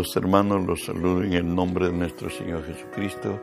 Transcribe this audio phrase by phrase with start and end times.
[0.00, 3.38] Amados hermanos, los saludo en el nombre de nuestro Señor Jesucristo.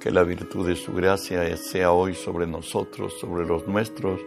[0.00, 4.18] Que la virtud de su gracia sea hoy sobre nosotros, sobre los nuestros,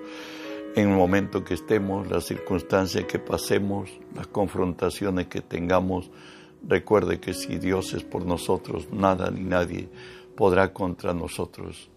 [0.76, 6.12] en el momento que estemos, las circunstancias que pasemos, las confrontaciones que tengamos.
[6.62, 9.90] Recuerde que si Dios es por nosotros, nada ni nadie
[10.36, 11.90] podrá contra nosotros.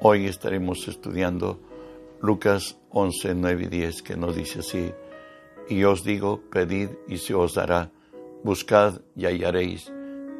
[0.00, 1.58] Hoy estaremos estudiando
[2.20, 4.92] Lucas 11, 9 y 10, que nos dice así,
[5.70, 7.90] y os digo, pedid y se os dará
[8.44, 9.90] Buscad y hallaréis,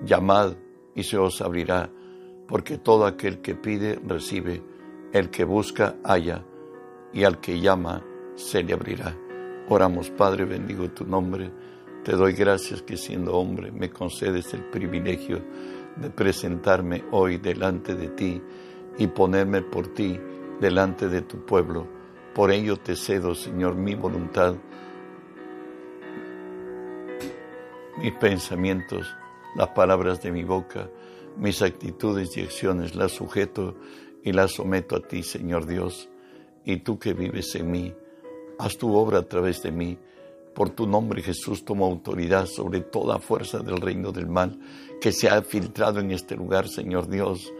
[0.05, 0.53] llamad
[0.95, 1.91] y se os abrirá,
[2.47, 4.63] porque todo aquel que pide recibe,
[5.13, 6.45] el que busca halla,
[7.15, 8.05] y al que llama
[8.35, 9.17] se le abrirá.
[9.71, 11.51] Oramos, Padre, bendigo tu nombre.
[12.05, 15.41] Te doy gracias que siendo hombre me concedes el privilegio
[15.97, 18.43] de presentarme hoy delante de ti
[18.99, 20.21] y ponerme por ti
[20.61, 21.87] delante de tu pueblo.
[22.35, 24.57] Por ello te cedo, Señor, mi voluntad
[27.99, 29.07] mis pensamientos,
[29.57, 30.91] las palabras de mi boca,
[31.37, 33.77] mis actitudes y acciones las sujeto
[34.23, 36.09] y las someto a ti, Señor Dios.
[36.65, 37.95] Y tú que vives en mí,
[38.59, 39.99] haz tu obra a través de mí.
[40.55, 44.59] Por tu nombre, Jesús, toma autoridad sobre toda fuerza del reino del mal
[45.01, 47.53] que se ha filtrado en este lugar, Señor Dios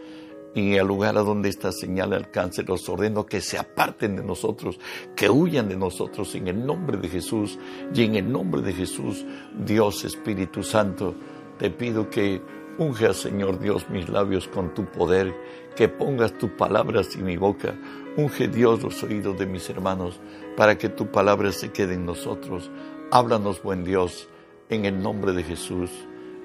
[0.55, 4.79] y al lugar a donde esta señal alcance, los ordeno que se aparten de nosotros,
[5.13, 7.59] que huyan de nosotros en el nombre de Jesús.
[7.93, 11.13] Y en el nombre de Jesús, Dios Espíritu Santo,
[11.59, 12.41] te pido que
[12.77, 15.35] unjas, Señor Dios, mis labios con tu poder,
[15.75, 17.75] que pongas tus palabras en mi boca.
[18.15, 20.21] Unge, Dios, los oídos de mis hermanos,
[20.55, 22.71] para que tu palabra se quede en nosotros.
[23.11, 24.29] Háblanos, buen Dios,
[24.69, 25.91] en el nombre de Jesús.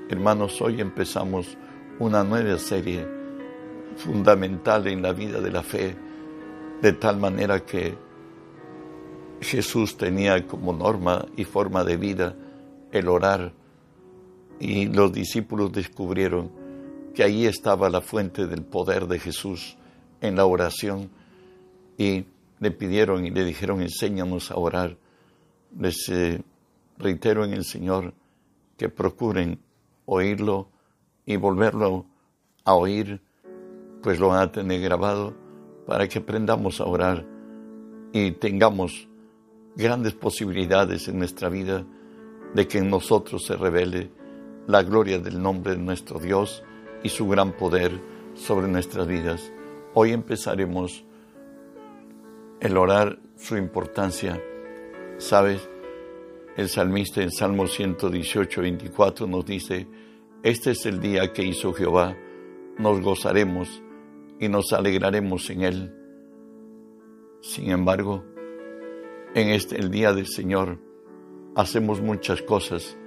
[0.08, 1.56] Hermanos, hoy empezamos
[2.00, 3.19] una nueva serie
[3.96, 5.96] fundamental en la vida de la fe,
[6.80, 7.96] de tal manera que
[9.40, 12.34] Jesús tenía como norma y forma de vida
[12.92, 13.52] el orar
[14.60, 16.52] y los discípulos descubrieron
[17.14, 19.76] que ahí estaba la fuente del poder de Jesús
[20.20, 21.10] en la oración
[21.96, 22.26] y
[22.60, 24.96] le pidieron y le dijeron enséñanos a orar.
[25.78, 26.42] Les eh,
[26.98, 28.12] reitero en el Señor
[28.76, 29.58] que procuren
[30.04, 30.68] oírlo
[31.24, 32.04] y volverlo
[32.64, 33.22] a oír
[34.02, 35.34] pues lo van a tener grabado
[35.86, 37.26] para que aprendamos a orar
[38.12, 39.08] y tengamos
[39.76, 41.84] grandes posibilidades en nuestra vida
[42.54, 44.10] de que en nosotros se revele
[44.66, 46.62] la gloria del nombre de nuestro Dios
[47.02, 47.92] y su gran poder
[48.34, 49.52] sobre nuestras vidas.
[49.94, 51.04] Hoy empezaremos
[52.60, 54.40] el orar su importancia.
[55.18, 55.68] ¿Sabes?
[56.56, 59.86] El salmista en Salmo 118, 24 nos dice,
[60.42, 62.16] este es el día que hizo Jehová,
[62.78, 63.82] nos gozaremos
[64.40, 65.94] y nos alegraremos en Él.
[67.42, 68.24] Sin embargo,
[69.34, 70.78] en este el día del Señor
[71.54, 72.98] hacemos muchas cosas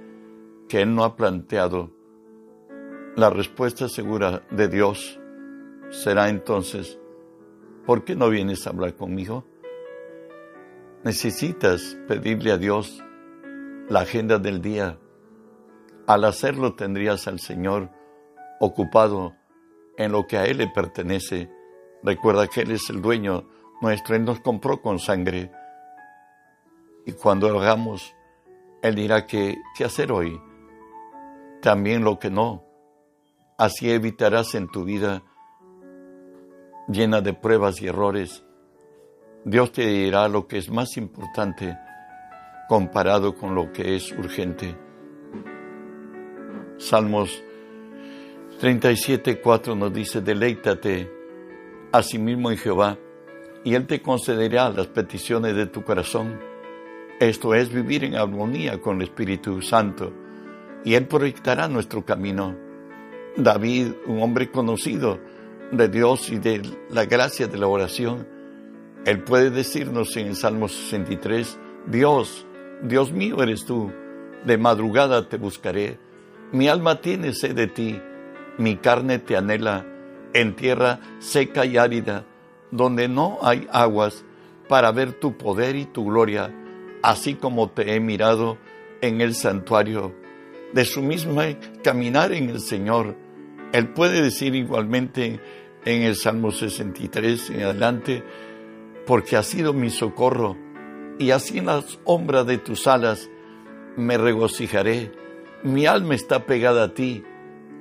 [0.68, 1.90] que Él no ha planteado.
[3.16, 5.20] La respuesta segura de Dios
[5.90, 6.98] será entonces,
[7.84, 9.44] ¿por qué no vienes a hablar conmigo?
[11.04, 13.04] Necesitas pedirle a Dios
[13.88, 14.98] la agenda del día.
[16.06, 17.90] Al hacerlo tendrías al Señor
[18.60, 19.34] ocupado
[19.96, 21.50] en lo que a Él le pertenece.
[22.02, 23.48] Recuerda que Él es el dueño
[23.80, 25.50] nuestro, Él nos compró con sangre.
[27.06, 28.14] Y cuando lo hagamos,
[28.82, 30.40] Él dirá que, qué hacer hoy.
[31.60, 32.64] También lo que no.
[33.58, 35.22] Así evitarás en tu vida
[36.88, 38.44] llena de pruebas y errores.
[39.44, 41.76] Dios te dirá lo que es más importante
[42.68, 44.76] comparado con lo que es urgente.
[46.78, 47.42] Salmos
[48.60, 51.10] 37.4 nos dice, deleítate
[51.92, 52.98] a sí mismo en Jehová,
[53.64, 56.40] y Él te concederá las peticiones de tu corazón.
[57.20, 60.12] Esto es vivir en armonía con el Espíritu Santo,
[60.84, 62.56] y Él proyectará nuestro camino.
[63.36, 65.18] David, un hombre conocido
[65.72, 68.28] de Dios y de la gracia de la oración,
[69.04, 71.58] Él puede decirnos en el Salmo 63,
[71.88, 72.46] Dios,
[72.82, 73.90] Dios mío eres tú,
[74.44, 75.98] de madrugada te buscaré,
[76.52, 78.00] mi alma tiene sed de ti
[78.58, 79.86] mi carne te anhela
[80.32, 82.24] en tierra seca y árida,
[82.70, 84.24] donde no hay aguas,
[84.68, 86.52] para ver tu poder y tu gloria,
[87.02, 88.58] así como te he mirado
[89.00, 90.14] en el santuario.
[90.72, 91.44] De su misma
[91.84, 93.16] caminar en el Señor.
[93.72, 95.40] Él puede decir igualmente
[95.84, 98.24] en el Salmo 63 en adelante,
[99.06, 100.56] porque ha sido mi socorro,
[101.18, 103.30] y así en las sombras de tus alas
[103.96, 105.12] me regocijaré.
[105.62, 107.24] Mi alma está pegada a ti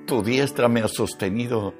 [0.06, 1.74] tu diestra me ha sostenido.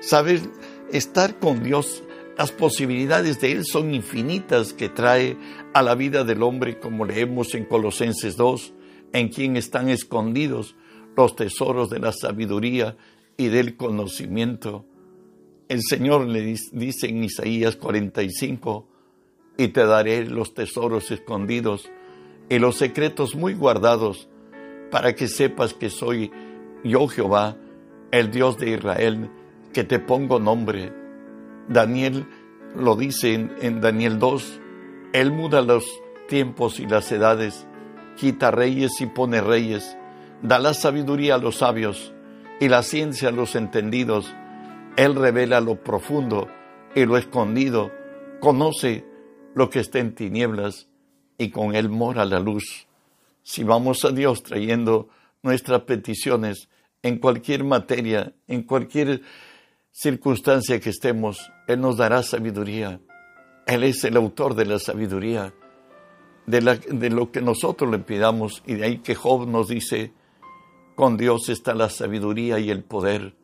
[0.00, 0.48] Sabes,
[0.92, 2.02] estar con Dios,
[2.38, 5.36] las posibilidades de Él son infinitas que trae
[5.74, 8.72] a la vida del hombre, como leemos en Colosenses 2,
[9.12, 10.76] en quien están escondidos
[11.16, 12.96] los tesoros de la sabiduría
[13.36, 14.86] y del conocimiento.
[15.68, 18.88] El Señor le dice en Isaías 45,
[19.58, 21.90] y te daré los tesoros escondidos
[22.48, 24.28] y los secretos muy guardados,
[24.90, 26.30] para que sepas que soy
[26.84, 27.56] yo Jehová,
[28.10, 29.30] el Dios de Israel,
[29.72, 30.92] que te pongo nombre.
[31.68, 32.26] Daniel
[32.74, 34.60] lo dice en, Daniel 2,
[35.12, 35.84] Él muda los
[36.28, 37.66] tiempos y las edades,
[38.16, 39.96] quita reyes y pone reyes,
[40.42, 42.12] da la sabiduría a los sabios
[42.60, 44.32] y la ciencia a los entendidos.
[44.96, 46.48] Él revela lo profundo
[46.94, 47.90] y lo escondido,
[48.40, 49.04] conoce
[49.54, 50.88] lo que está en tinieblas
[51.38, 52.86] y con Él mora la luz.
[53.42, 55.08] Si vamos a Dios trayendo
[55.42, 56.68] nuestras peticiones
[57.02, 59.22] en cualquier materia, en cualquier
[59.90, 63.00] circunstancia que estemos, Él nos dará sabiduría.
[63.66, 65.54] Él es el autor de la sabiduría,
[66.46, 70.12] de, de lo que nosotros le pidamos, y de ahí que Job nos dice,
[70.94, 73.34] con Dios está la sabiduría y el poder,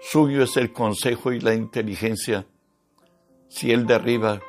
[0.00, 2.46] suyo es el consejo y la inteligencia.
[3.48, 4.40] Si Él derriba,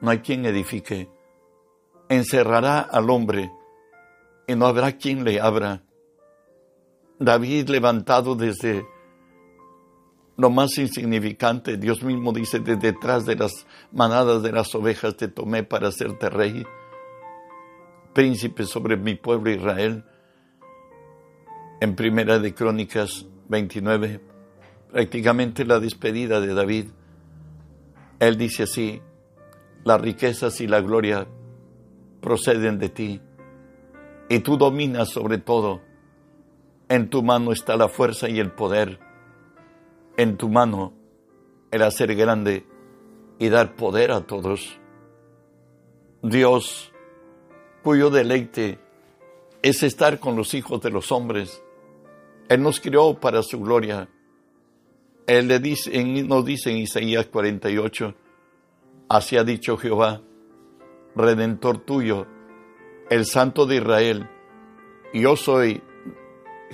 [0.00, 1.08] no hay quien edifique.
[2.08, 3.50] Encerrará al hombre
[4.48, 5.82] y no habrá quien le abra.
[7.20, 8.84] David levantado desde
[10.36, 15.28] lo más insignificante, Dios mismo dice, de detrás de las manadas de las ovejas te
[15.28, 16.64] tomé para hacerte rey,
[18.14, 20.04] príncipe sobre mi pueblo Israel.
[21.80, 24.20] En Primera de Crónicas 29,
[24.90, 26.86] prácticamente la despedida de David,
[28.18, 29.02] él dice así,
[29.84, 31.26] las riquezas y la gloria
[32.20, 33.20] proceden de ti,
[34.28, 35.80] y tú dominas sobre todo.
[36.88, 38.98] En tu mano está la fuerza y el poder.
[40.16, 40.92] En tu mano
[41.70, 42.66] el hacer grande
[43.38, 44.78] y dar poder a todos.
[46.22, 46.92] Dios,
[47.82, 48.78] cuyo deleite
[49.62, 51.62] es estar con los hijos de los hombres.
[52.48, 54.08] Él nos crió para su gloria.
[55.26, 58.14] Él le dice, nos dice en Isaías 48,
[59.10, 60.22] Así ha dicho Jehová,
[61.14, 62.26] Redentor tuyo,
[63.10, 64.28] el Santo de Israel.
[65.12, 65.82] Yo soy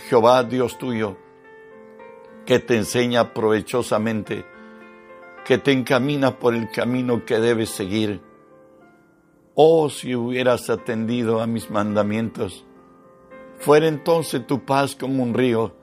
[0.08, 1.16] Jehová Dios tuyo,
[2.44, 4.44] que te enseña provechosamente,
[5.44, 8.20] que te encamina por el camino que debes seguir.
[9.54, 12.64] Oh, si hubieras atendido a mis mandamientos,
[13.58, 15.74] fuera entonces tu paz como un río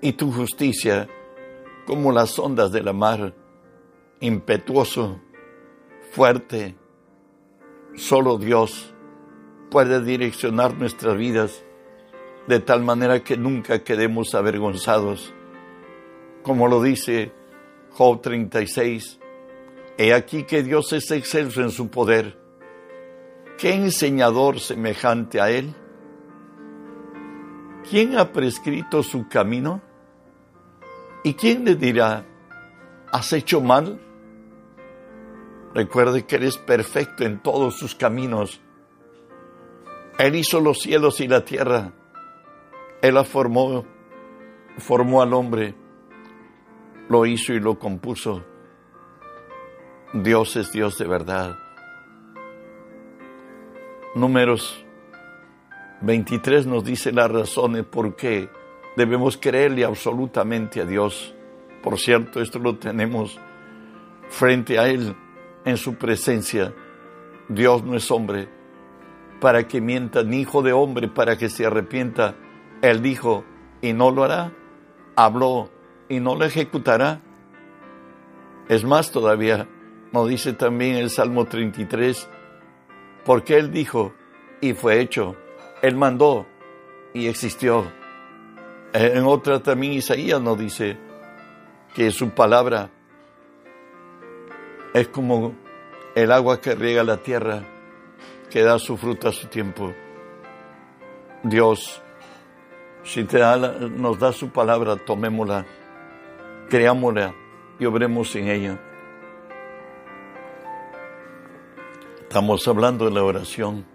[0.00, 1.08] y tu justicia
[1.86, 3.34] como las ondas de la mar,
[4.20, 5.20] impetuoso
[6.12, 6.76] fuerte.
[7.96, 8.94] Solo Dios
[9.70, 11.64] puede direccionar nuestras vidas
[12.46, 15.32] de tal manera que nunca quedemos avergonzados.
[16.42, 17.32] Como lo dice
[17.90, 19.20] Job 36,
[19.98, 22.38] he aquí que Dios es excelso en su poder.
[23.58, 25.74] ¿Qué enseñador semejante a Él?
[27.88, 29.82] ¿Quién ha prescrito su camino?
[31.22, 32.24] ¿Y quién le dirá,
[33.12, 34.00] has hecho mal?
[35.74, 38.60] Recuerde que eres perfecto en todos sus caminos.
[40.20, 41.92] Él hizo los cielos y la tierra.
[43.00, 43.86] Él la formó,
[44.76, 45.74] formó al hombre,
[47.08, 48.44] lo hizo y lo compuso.
[50.12, 51.56] Dios es Dios de verdad.
[54.14, 54.84] Números
[56.02, 58.50] 23 nos dice las razones por qué
[58.98, 61.34] debemos creerle absolutamente a Dios.
[61.82, 63.40] Por cierto, esto lo tenemos
[64.28, 65.16] frente a Él
[65.64, 66.74] en su presencia.
[67.48, 68.59] Dios no es hombre
[69.40, 72.34] para que mienta, ni hijo de hombre para que se arrepienta.
[72.82, 73.44] Él dijo
[73.80, 74.52] y no lo hará,
[75.16, 75.70] habló
[76.08, 77.20] y no lo ejecutará.
[78.68, 79.68] Es más todavía,
[80.12, 82.28] nos dice también el Salmo 33,
[83.24, 84.12] porque Él dijo
[84.60, 85.36] y fue hecho,
[85.82, 86.46] Él mandó
[87.14, 87.90] y existió.
[88.92, 90.98] En otra también Isaías nos dice
[91.94, 92.90] que su palabra
[94.94, 95.54] es como
[96.14, 97.62] el agua que riega la tierra,
[98.50, 99.94] que da su fruto a su tiempo.
[101.42, 102.02] Dios,
[103.04, 105.64] si te nos da su palabra, tomémosla,
[106.68, 107.34] creámosla
[107.78, 108.80] y obremos en ella.
[112.20, 113.86] Estamos hablando de la oración,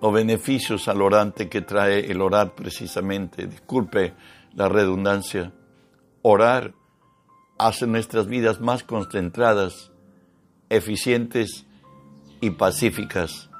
[0.00, 3.46] los beneficios al orante que trae el orar precisamente.
[3.46, 4.14] Disculpe
[4.54, 5.52] la redundancia.
[6.22, 6.74] Orar
[7.58, 9.92] hace nuestras vidas más concentradas
[10.70, 11.66] eficientes
[12.40, 13.51] y pacíficas.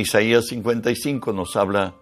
[0.00, 1.94] Isaías 55 nos habla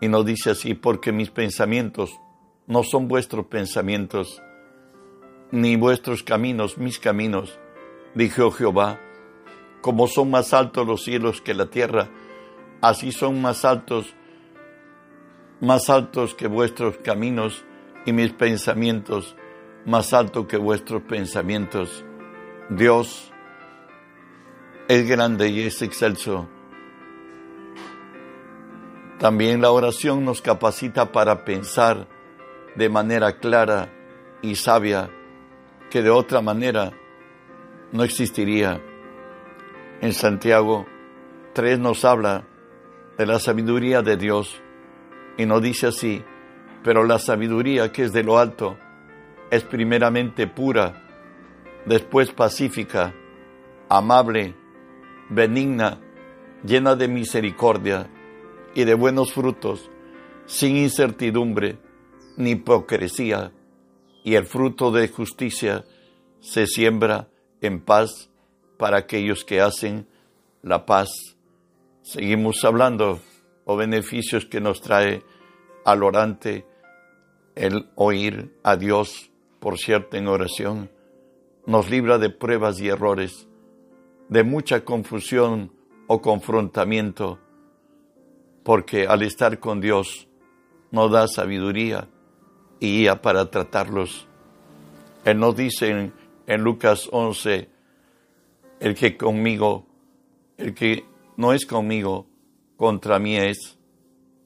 [0.00, 2.18] y nos dice así, porque mis pensamientos
[2.66, 4.42] no son vuestros pensamientos,
[5.50, 7.58] ni vuestros caminos mis caminos,
[8.14, 9.00] dijo Jehová.
[9.80, 12.08] Como son más altos los cielos que la tierra,
[12.80, 14.14] así son más altos
[15.60, 17.64] más altos que vuestros caminos
[18.06, 19.34] y mis pensamientos
[19.84, 22.04] más altos que vuestros pensamientos.
[22.68, 23.32] Dios
[24.88, 26.48] es grande y es excelso.
[29.18, 32.06] También la oración nos capacita para pensar
[32.76, 33.90] de manera clara
[34.42, 35.10] y sabia
[35.90, 36.92] que de otra manera
[37.90, 38.80] no existiría.
[40.00, 40.86] En Santiago
[41.52, 42.44] 3 nos habla
[43.16, 44.62] de la sabiduría de Dios
[45.36, 46.24] y nos dice así,
[46.84, 48.78] pero la sabiduría que es de lo alto
[49.50, 51.02] es primeramente pura,
[51.86, 53.12] después pacífica,
[53.88, 54.54] amable,
[55.28, 55.98] benigna,
[56.62, 58.08] llena de misericordia
[58.74, 59.90] y de buenos frutos,
[60.46, 61.78] sin incertidumbre
[62.36, 63.52] ni hipocresía,
[64.24, 65.84] y el fruto de justicia
[66.40, 67.28] se siembra
[67.60, 68.30] en paz
[68.76, 70.06] para aquellos que hacen
[70.62, 71.08] la paz.
[72.02, 73.20] Seguimos hablando
[73.64, 75.22] o beneficios que nos trae
[75.84, 76.66] al orante
[77.54, 80.90] el oír a Dios, por cierto, en oración.
[81.66, 83.48] Nos libra de pruebas y errores,
[84.28, 85.72] de mucha confusión
[86.06, 87.40] o confrontamiento,
[88.68, 90.28] porque al estar con Dios
[90.90, 92.06] nos da sabiduría
[92.80, 94.28] y guía para tratarlos.
[95.24, 96.12] Él nos dice
[96.46, 97.70] en, Lucas 11,
[98.80, 99.86] el que conmigo,
[100.58, 101.06] el que
[101.38, 102.26] no es conmigo,
[102.76, 103.78] contra mí es,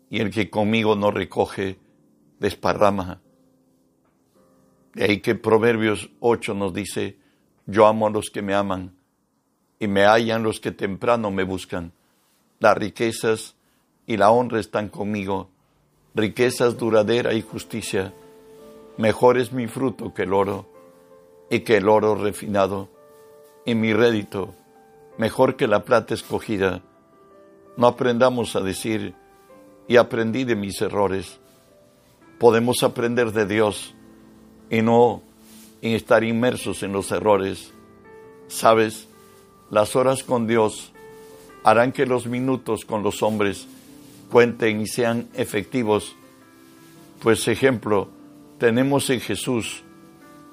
[0.08, 1.80] y el que conmigo no recoge,
[2.38, 3.20] desparrama.
[4.94, 7.18] De ahí que Proverbios 8 nos dice,
[7.66, 8.94] yo amo a los que me aman,
[9.80, 11.92] y me hallan los que temprano me buscan.
[12.60, 13.56] Las riquezas
[14.12, 15.48] y la honra están conmigo,
[16.14, 18.12] riquezas duradera y justicia.
[18.98, 20.66] Mejor es mi fruto que el oro,
[21.48, 22.90] y que el oro refinado
[23.64, 24.54] y mi rédito
[25.16, 26.82] mejor que la plata escogida.
[27.78, 29.14] No aprendamos a decir,
[29.88, 31.40] y aprendí de mis errores.
[32.38, 33.94] Podemos aprender de Dios
[34.68, 35.22] y no
[35.80, 37.72] estar inmersos en los errores.
[38.48, 39.08] Sabes,
[39.70, 40.92] las horas con Dios
[41.64, 43.66] harán que los minutos con los hombres
[44.32, 46.16] cuenten y sean efectivos.
[47.22, 48.08] Pues ejemplo,
[48.58, 49.84] tenemos en Jesús.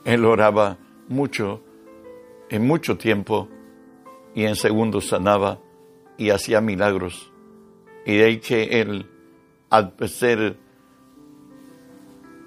[0.04, 1.64] Él oraba mucho
[2.50, 3.48] en mucho tiempo
[4.36, 5.60] y en segundos sanaba
[6.18, 7.32] y hacía milagros.
[8.06, 9.10] Y de ahí que él,
[9.70, 10.58] al ser,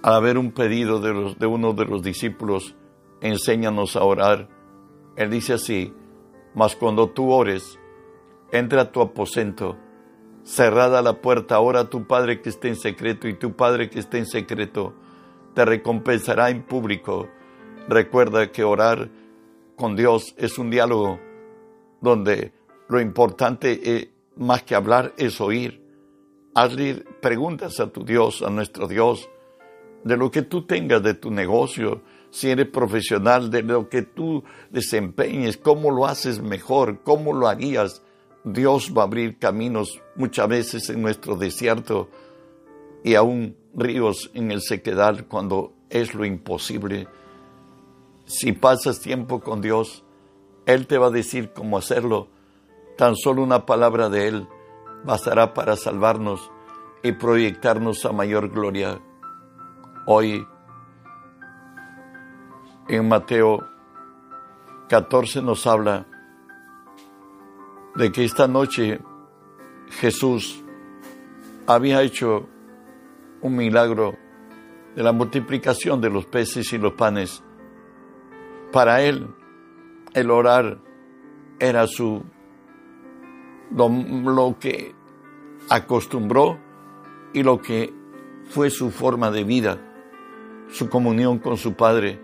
[0.02, 2.74] al haber un pedido de, los, de uno de los discípulos,
[3.22, 4.48] enséñanos a orar,
[5.16, 5.94] él dice así,
[6.54, 7.78] mas cuando tú ores,
[8.50, 9.78] entra a tu aposento,
[10.44, 14.00] cerrada la puerta, ora a tu Padre que esté en secreto y tu Padre que
[14.00, 14.94] esté en secreto
[15.54, 17.28] te recompensará en público.
[17.88, 19.10] Recuerda que orar
[19.76, 21.18] con Dios es un diálogo
[22.00, 22.52] donde
[22.88, 25.82] lo importante eh, más que hablar es oír.
[26.54, 29.28] Hazle preguntas a tu Dios, a nuestro Dios,
[30.04, 34.42] de lo que tú tengas de tu negocio, si eres profesional, de lo que tú
[34.70, 38.02] desempeñes, cómo lo haces mejor, cómo lo harías.
[38.44, 42.08] Dios va a abrir caminos muchas veces en nuestro desierto
[43.04, 47.08] y aún ríos en el sequedal cuando es lo imposible
[48.32, 50.04] si pasas tiempo con Dios,
[50.66, 52.28] Él te va a decir cómo hacerlo.
[52.96, 54.48] Tan solo una palabra de Él
[55.04, 56.50] bastará para salvarnos
[57.02, 59.00] y proyectarnos a mayor gloria.
[60.06, 60.46] Hoy,
[62.88, 63.66] en Mateo
[64.88, 66.06] 14 nos habla
[67.94, 69.00] de que esta noche
[69.90, 70.62] Jesús
[71.66, 72.48] había hecho
[73.40, 74.16] un milagro
[74.96, 77.42] de la multiplicación de los peces y los panes
[78.72, 79.28] para él,
[80.14, 80.78] el orar
[81.58, 82.22] era su
[83.74, 84.94] lo, que
[85.68, 86.58] acostumbró
[87.32, 87.92] y lo que
[88.44, 89.78] fue su forma de vida,
[90.68, 92.18] su comunión con su Padre.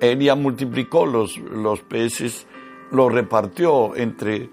[0.00, 2.46] Él ya multiplicó los, los peces,
[2.90, 4.50] los repartió entre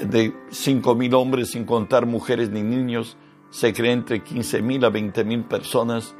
[0.00, 3.16] de cinco mil hombres, sin contar mujeres ni niños,
[3.50, 6.14] se cree entre quince mil a veinte mil personas,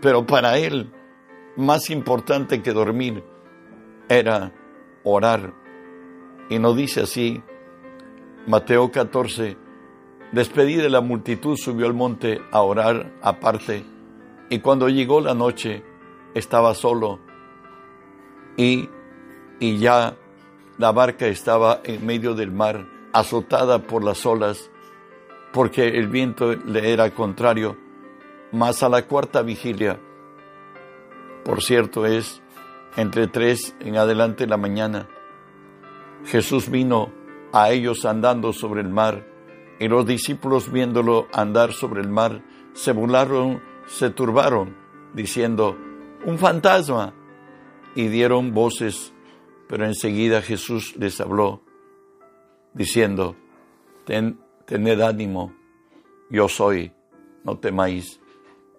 [0.00, 0.90] pero para él
[1.56, 3.22] más importante que dormir
[4.08, 4.52] era
[5.04, 5.54] orar.
[6.50, 7.42] Y nos dice así,
[8.46, 9.56] Mateo 14,
[10.32, 13.84] despedida de la multitud subió al monte a orar aparte,
[14.50, 15.82] y cuando llegó la noche
[16.34, 17.20] estaba solo,
[18.56, 18.88] y,
[19.60, 20.16] y ya
[20.78, 24.70] la barca estaba en medio del mar, azotada por las olas,
[25.52, 27.76] porque el viento le era contrario,
[28.52, 29.98] mas a la cuarta vigilia,
[31.44, 32.42] por cierto, es
[32.96, 35.08] entre tres en adelante de la mañana.
[36.24, 37.12] Jesús vino
[37.52, 39.24] a ellos andando sobre el mar
[39.78, 42.42] Y los discípulos viéndolo andar sobre el mar,
[42.72, 44.74] se burlaron, se turbaron,
[45.12, 45.76] diciendo,
[46.24, 47.12] un fantasma.
[47.94, 49.12] Y dieron voces,
[49.68, 51.60] pero enseguida Jesús les habló,
[52.76, 53.34] diciendo,
[54.04, 55.52] tened ánimo,
[56.30, 56.92] yo soy,
[57.42, 58.20] no temáis.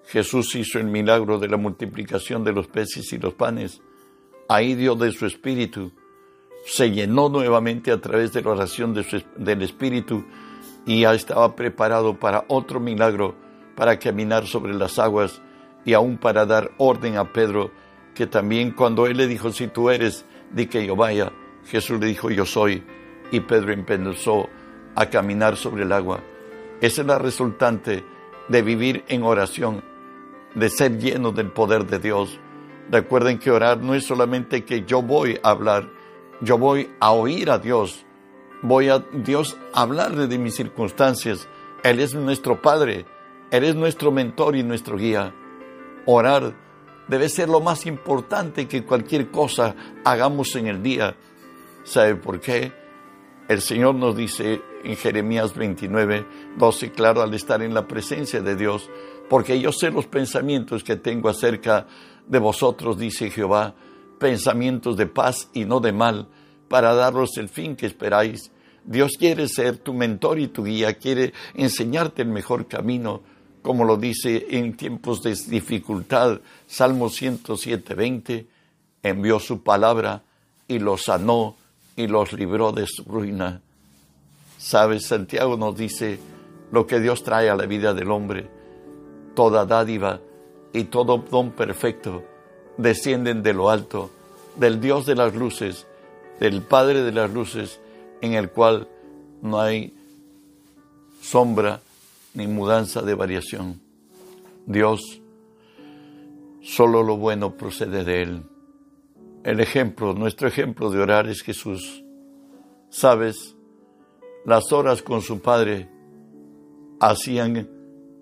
[0.06, 3.82] Jesús hizo el milagro de la multiplicación de los peces y los panes.
[4.48, 5.92] Ahí dio de su espíritu.
[6.66, 10.24] Se llenó nuevamente a través de la oración del espíritu
[10.86, 13.36] y ya estaba preparado para otro milagro,
[13.76, 15.42] para caminar sobre las aguas
[15.86, 17.72] y aún para dar orden a Pedro,
[18.14, 21.32] que también cuando él le dijo, si tú eres, di que yo vaya,
[21.66, 22.84] Jesús le dijo, yo soy,
[23.32, 24.50] y Pedro empezó
[24.96, 26.22] a caminar sobre el agua.
[26.82, 28.04] Esa es la resultante
[28.48, 29.84] de vivir en oración,
[30.56, 32.40] de ser lleno del poder de Dios.
[32.90, 35.90] Recuerden que orar no es solamente que yo voy a hablar,
[36.42, 38.06] yo voy a oír a Dios,
[38.62, 41.48] voy a Dios a hablarle de mis circunstancias.
[41.84, 43.06] Él es nuestro Padre,
[43.52, 45.34] Él es nuestro mentor y nuestro guía.
[46.06, 46.54] Orar
[47.08, 51.16] debe ser lo más importante que cualquier cosa hagamos en el día.
[51.84, 52.87] ¿Sabe por qué?
[53.48, 56.26] El Señor nos dice en Jeremías 29,
[56.58, 58.90] 12, claro, al estar en la presencia de Dios,
[59.30, 61.88] porque yo sé los pensamientos que tengo acerca
[62.28, 63.74] de vosotros, dice Jehová,
[64.20, 66.28] pensamientos de paz y no de mal,
[66.68, 68.52] para daros el fin que esperáis.
[68.84, 73.22] Dios quiere ser tu mentor y tu guía, quiere enseñarte el mejor camino,
[73.62, 78.48] como lo dice en tiempos de dificultad, Salmo 107, 20,
[79.04, 80.24] envió su palabra
[80.68, 81.56] y los sanó
[81.98, 83.62] y los libró de su ruina.
[84.58, 86.20] Sabes, Santiago nos dice
[86.72, 88.50] lo que Dios trae a la vida del hombre.
[89.36, 90.22] Toda dádiva
[90.72, 92.24] y todo don perfecto
[92.78, 94.12] descienden de lo alto,
[94.56, 95.88] del Dios de las luces,
[96.40, 97.80] del Padre de las luces,
[98.22, 98.88] en el cual
[99.42, 99.94] no hay
[101.22, 101.82] sombra
[102.36, 103.82] ni mudanza de variación.
[104.68, 105.20] Dios,
[106.62, 108.44] solo lo bueno procede de Él.
[109.48, 112.04] El ejemplo, nuestro ejemplo de orar es Jesús.
[112.90, 113.56] Sabes,
[114.44, 115.88] las horas con su Padre
[117.00, 117.70] hacían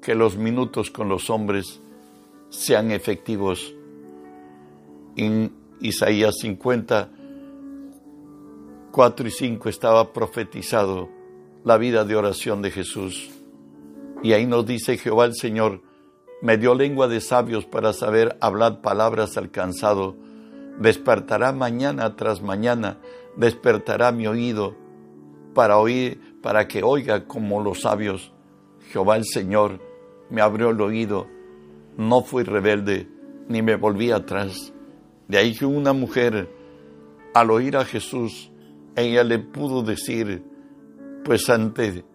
[0.04, 1.82] que los minutos con los hombres
[2.50, 3.74] sean efectivos.
[5.16, 7.10] En Isaías 50,
[8.92, 11.10] 4 y 5 estaba profetizado
[11.64, 13.32] la vida de oración de Jesús.
[14.22, 15.82] Y ahí nos dice Jehová el Señor,
[16.44, 20.24] me dio lengua de sabios para saber hablar palabras alcanzado
[20.80, 22.98] despertará mañana tras mañana,
[23.36, 24.76] despertará mi oído
[25.54, 28.34] para oír, para que oiga como los sabios.
[28.92, 29.80] Jehová el Señor
[30.30, 31.28] me abrió el oído,
[31.98, 33.08] no fui rebelde,
[33.48, 34.74] ni me volví atrás.
[35.28, 36.50] De ahí que una mujer,
[37.34, 38.52] al oír a Jesús,
[38.96, 40.44] ella le pudo decir,
[41.24, 42.06] pues ante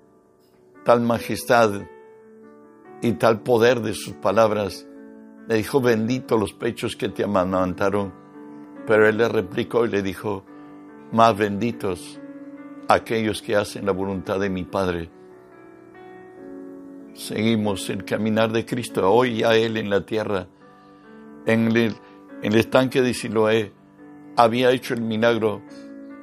[0.84, 1.82] tal majestad
[3.02, 4.86] y tal poder de sus palabras,
[5.48, 8.20] le dijo, bendito los pechos que te amamantaron
[8.86, 10.44] pero él le replicó y le dijo,
[11.12, 12.20] más benditos
[12.88, 15.10] aquellos que hacen la voluntad de mi Padre.
[17.14, 20.46] Seguimos el caminar de Cristo, hoy ya Él en la tierra,
[21.46, 21.94] en el,
[22.42, 23.72] en el estanque de Siloé,
[24.36, 25.62] había hecho el milagro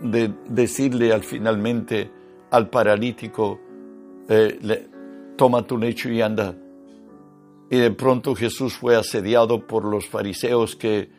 [0.02, 2.12] de decirle al finalmente
[2.52, 3.60] al paralítico,
[4.30, 4.88] eh,
[5.36, 6.56] toma tu lecho y anda.
[7.70, 11.10] Y de pronto Jesús fue asediado por los fariseos que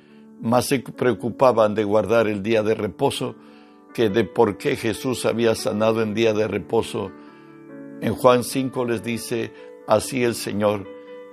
[0.41, 3.35] más se preocupaban de guardar el día de reposo
[3.95, 7.11] que de por qué Jesús había sanado en día de reposo.
[8.01, 9.53] En Juan 5 les dice,
[9.87, 10.87] así el Señor.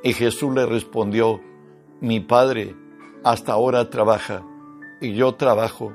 [0.04, 1.42] Y Jesús le respondió,
[2.02, 2.76] mi Padre
[3.24, 4.44] hasta ahora trabaja
[5.02, 5.94] y yo trabajo.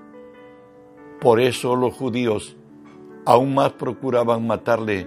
[1.21, 2.57] Por eso los judíos
[3.27, 5.07] aún más procuraban matarle,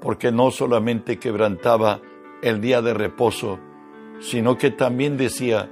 [0.00, 2.00] porque no solamente quebrantaba
[2.42, 3.58] el día de reposo,
[4.20, 5.70] sino que también decía,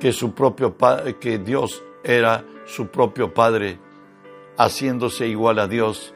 [0.00, 0.76] que su propio
[1.20, 3.78] que Dios era su propio Padre,
[4.56, 6.14] haciéndose igual a Dios.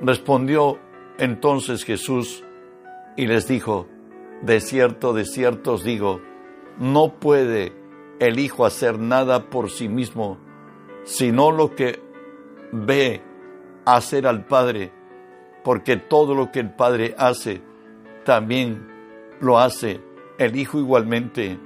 [0.00, 0.78] Respondió
[1.18, 2.44] entonces Jesús
[3.16, 3.86] y les dijo,
[4.42, 6.20] de cierto, de cierto os digo,
[6.78, 7.72] no puede
[8.18, 10.38] el Hijo hacer nada por sí mismo,
[11.04, 12.00] sino lo que
[12.72, 13.22] ve
[13.84, 14.92] hacer al Padre,
[15.62, 17.62] porque todo lo que el Padre hace,
[18.24, 18.88] también
[19.40, 20.00] lo hace
[20.38, 21.58] el Hijo igualmente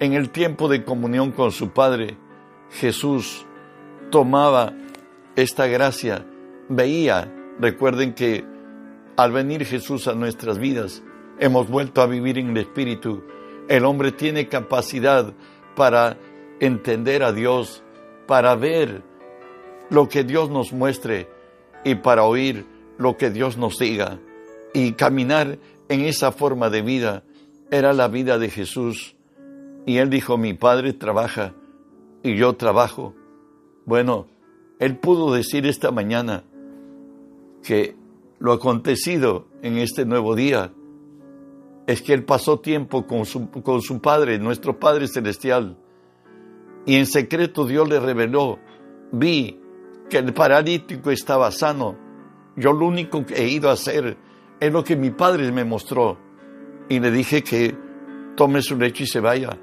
[0.00, 2.16] en el tiempo de comunión con su Padre,
[2.70, 3.46] Jesús
[4.10, 4.72] tomaba
[5.36, 6.24] esta gracia,
[6.68, 8.44] veía, recuerden que
[9.16, 11.02] al venir Jesús a nuestras vidas,
[11.38, 13.22] hemos vuelto a vivir en el Espíritu.
[13.68, 15.32] El hombre tiene capacidad
[15.76, 16.16] para
[16.60, 17.82] entender a Dios,
[18.26, 19.02] para ver
[19.90, 21.28] lo que Dios nos muestre
[21.84, 22.66] y para oír
[22.98, 24.18] lo que Dios nos diga.
[24.76, 27.22] y caminar en esa forma de vida
[27.70, 29.14] era la vida de Jesús.
[29.86, 31.54] Y él dijo, mi padre trabaja
[32.22, 33.14] y yo trabajo.
[33.84, 34.26] Bueno,
[34.78, 36.44] él pudo decir esta mañana
[37.62, 37.96] que
[38.38, 40.72] lo acontecido en este nuevo día
[41.86, 45.76] es que él pasó tiempo con su, con su Padre, nuestro Padre Celestial,
[46.86, 48.58] y en secreto Dios le reveló,
[49.12, 49.60] vi
[50.08, 51.96] que el paralítico estaba sano,
[52.56, 54.16] yo lo único que he ido a hacer
[54.60, 56.18] es lo que mi Padre me mostró,
[56.88, 57.76] y le dije que
[58.36, 59.58] tome su lecho y se vaya.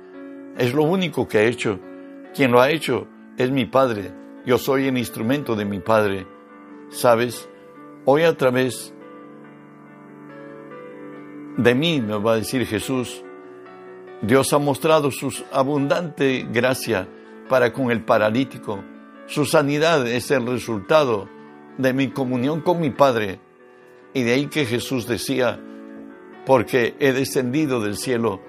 [0.58, 1.80] Es lo único que he hecho.
[2.34, 4.12] Quien lo ha hecho es mi Padre.
[4.46, 6.28] Yo soy el instrumento de mi Padre.
[6.90, 7.48] ¿Sabes?
[8.06, 8.94] Hoy a través
[11.58, 13.24] de mí, nos va a decir Jesús,
[14.22, 17.08] Dios ha mostrado su abundante gracia
[17.50, 18.84] para con el paralítico.
[19.28, 21.30] Su sanidad es el resultado
[21.78, 23.40] de mi comunión con mi Padre.
[24.14, 25.60] Y de ahí que Jesús decía,
[26.46, 28.42] porque he descendido del cielo,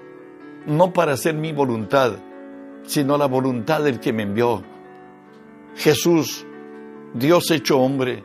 [0.65, 2.17] no para hacer mi voluntad,
[2.85, 4.63] sino la voluntad del que me envió.
[5.75, 6.45] Jesús,
[7.13, 8.23] Dios hecho hombre,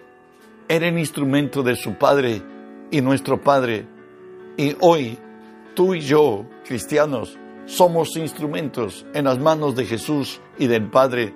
[0.68, 2.42] era el instrumento de su Padre
[2.90, 3.87] y nuestro Padre.
[4.57, 5.18] Y hoy,
[5.74, 11.35] tú y yo, cristianos, somos instrumentos en las manos de Jesús y del Padre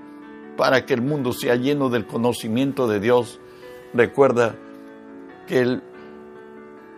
[0.56, 3.40] para que el mundo sea lleno del conocimiento de Dios.
[3.94, 4.54] Recuerda
[5.46, 5.82] que el,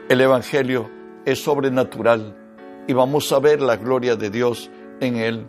[0.08, 0.90] el Evangelio
[1.24, 2.43] es sobrenatural
[2.86, 4.70] y vamos a ver la gloria de Dios
[5.00, 5.46] en él.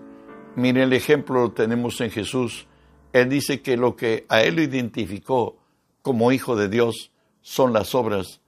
[0.56, 2.68] Mire el ejemplo lo tenemos en Jesús.
[3.14, 5.58] Él dice que lo que a él identificó
[6.02, 8.42] como hijo de Dios son las obras.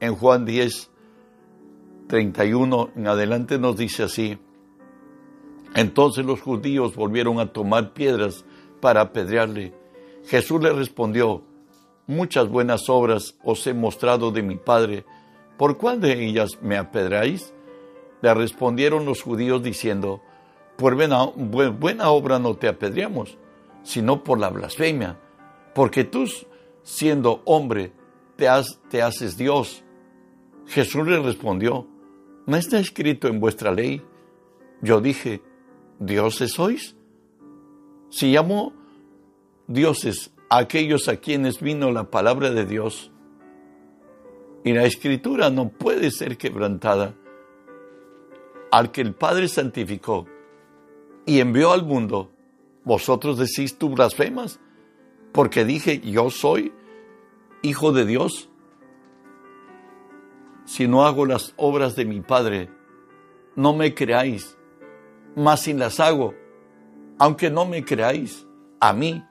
[0.00, 0.90] En Juan 10,
[2.08, 4.38] 31 en adelante nos dice así.
[5.74, 8.44] Entonces los judíos volvieron a tomar piedras
[8.80, 9.74] para apedrearle.
[10.26, 11.42] Jesús le respondió,
[12.06, 15.04] muchas buenas obras os he mostrado de mi Padre,
[15.56, 17.52] ¿por cuál de ellas me apedráis?
[18.22, 20.22] Le respondieron los judíos diciendo,
[20.76, 23.38] por buena, buena obra no te apedreamos,
[23.82, 25.18] sino por la blasfemia,
[25.74, 26.26] porque tú,
[26.82, 27.92] siendo hombre,
[28.36, 28.48] te,
[28.90, 29.84] te haces Dios.
[30.66, 31.86] Jesús le respondió,
[32.46, 34.02] ¿no está escrito en vuestra ley?
[34.82, 35.42] Yo dije,
[35.98, 36.96] ¿dioses sois?
[38.10, 38.72] Si llamo
[39.66, 43.10] dioses a aquellos a quienes vino la palabra de Dios,
[44.64, 47.14] y la escritura no puede ser quebrantada,
[48.70, 50.26] al que el Padre santificó
[51.24, 52.32] y envió al mundo,
[52.84, 54.60] vosotros decís tú blasfemas,
[55.32, 56.72] porque dije yo soy
[57.62, 58.48] hijo de Dios.
[60.64, 62.70] Si no hago las obras de mi Padre,
[63.54, 64.56] no me creáis,
[65.34, 66.34] mas si las hago,
[67.18, 68.46] aunque no me creáis,
[68.80, 69.24] a mí,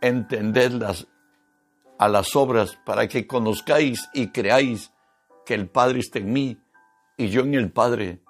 [0.00, 1.06] entendedlas
[1.98, 4.92] a las obras para que conozcáis y creáis
[5.44, 6.58] que el Padre está en mí
[7.16, 8.22] y yo en el Padre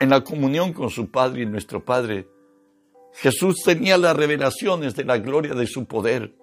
[0.00, 2.26] en la comunión con su Padre y nuestro Padre,
[3.12, 6.34] Jesús tenía las revelaciones de la gloria de su poder,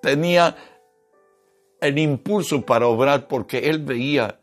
[0.00, 0.56] tenía
[1.80, 4.40] el impulso para obrar porque él veía,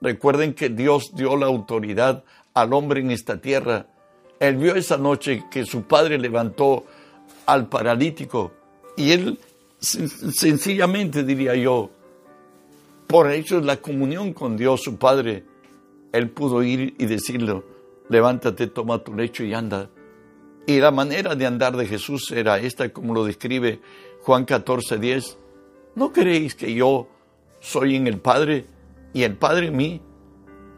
[0.00, 3.86] recuerden que Dios dio la autoridad al hombre en esta tierra,
[4.40, 6.84] él vio esa noche que su Padre levantó
[7.46, 8.52] al paralítico
[8.96, 9.38] y él
[9.78, 11.90] sencillamente diría yo,
[13.06, 15.44] por eso la comunión con Dios, su Padre,
[16.12, 17.75] él pudo ir y decirlo,
[18.08, 19.90] levántate, toma tu lecho y anda.
[20.66, 23.80] Y la manera de andar de Jesús era esta, como lo describe
[24.22, 25.38] Juan 14, 10.
[25.94, 27.08] ¿No creéis que yo
[27.60, 28.66] soy en el Padre
[29.12, 30.02] y el Padre en mí?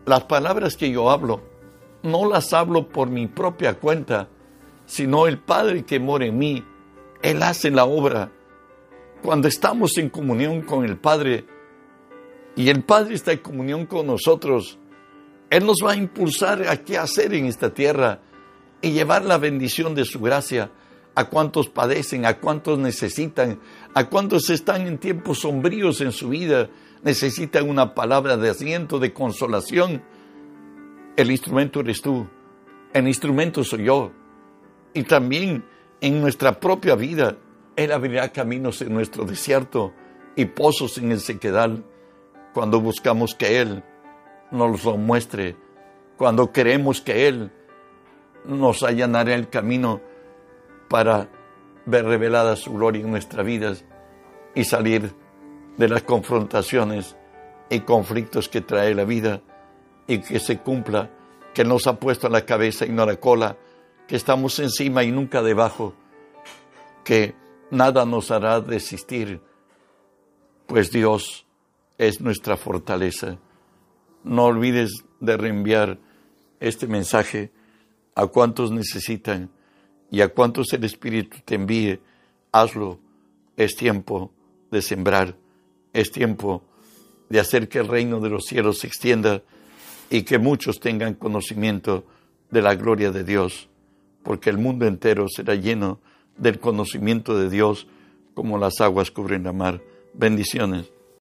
[0.04, 1.42] Las palabras que yo hablo,
[2.02, 4.28] no las hablo por mi propia cuenta,
[4.86, 6.64] sino el Padre que mora en mí.
[7.22, 8.30] Él hace la obra.
[9.22, 11.46] Cuando estamos en comunión con el Padre
[12.54, 14.78] y el Padre está en comunión con nosotros,
[15.50, 18.20] él nos va a impulsar a qué hacer en esta tierra
[18.82, 20.70] y llevar la bendición de su gracia
[21.14, 23.58] a cuantos padecen, a cuantos necesitan,
[23.94, 26.68] a cuantos están en tiempos sombríos en su vida,
[27.02, 30.02] necesitan una palabra de asiento, de consolación.
[31.16, 32.28] El instrumento eres tú,
[32.92, 34.12] el instrumento soy yo.
[34.94, 35.64] Y también
[36.00, 37.36] en nuestra propia vida,
[37.74, 39.92] Él abrirá caminos en nuestro desierto
[40.36, 41.84] y pozos en el sequedal
[42.52, 43.82] cuando buscamos que Él
[44.50, 45.56] nos lo muestre,
[46.16, 47.52] cuando queremos que Él
[48.44, 50.00] nos allanará el camino
[50.88, 51.28] para
[51.86, 53.84] ver revelada su gloria en nuestras vidas
[54.54, 55.14] y salir
[55.76, 57.16] de las confrontaciones
[57.70, 59.42] y conflictos que trae la vida
[60.06, 61.10] y que se cumpla
[61.54, 63.56] que nos ha puesto a la cabeza y no la cola,
[64.06, 65.94] que estamos encima y nunca debajo,
[67.04, 67.34] que
[67.70, 69.40] nada nos hará desistir,
[70.66, 71.46] pues Dios
[71.98, 73.38] es nuestra fortaleza.
[74.28, 75.98] No olvides de reenviar
[76.60, 77.50] este mensaje
[78.14, 79.48] a cuantos necesitan
[80.10, 81.98] y a cuantos el Espíritu te envíe.
[82.52, 82.98] Hazlo.
[83.56, 84.30] Es tiempo
[84.70, 85.34] de sembrar.
[85.94, 86.62] Es tiempo
[87.30, 89.42] de hacer que el reino de los cielos se extienda
[90.10, 92.04] y que muchos tengan conocimiento
[92.50, 93.68] de la gloria de Dios,
[94.22, 96.00] porque el mundo entero será lleno
[96.36, 97.86] del conocimiento de Dios
[98.34, 99.80] como las aguas cubren la mar.
[100.12, 100.97] Bendiciones.